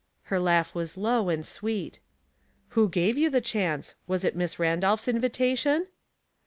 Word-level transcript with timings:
Her 0.33 0.39
laugh 0.39 0.73
was 0.73 0.97
low 0.97 1.29
and 1.29 1.45
sweet. 1.45 1.99
"Who 2.69 2.89
gave 2.89 3.19
you 3.19 3.29
the 3.29 3.39
chance? 3.39 3.93
Was 4.07 4.23
it 4.23 4.35
Misn 4.35 4.57
Randolph's 4.57 5.07
invitation 5.07 5.89